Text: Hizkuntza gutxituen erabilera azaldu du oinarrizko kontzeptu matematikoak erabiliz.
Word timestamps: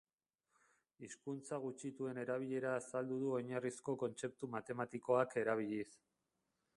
Hizkuntza 1.07 1.59
gutxituen 1.65 2.21
erabilera 2.21 2.71
azaldu 2.77 3.19
du 3.25 3.29
oinarrizko 3.41 3.95
kontzeptu 4.07 4.49
matematikoak 4.57 5.37
erabiliz. 5.43 5.89